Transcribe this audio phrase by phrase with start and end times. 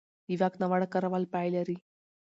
[0.29, 1.77] د واک ناوړه کارول پای لري